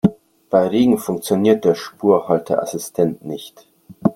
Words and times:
Bei 0.49 0.65
Regen 0.67 0.97
funktioniert 0.97 1.63
der 1.63 1.75
Spurhalteassistent 1.75 3.23
nicht. 3.23 3.67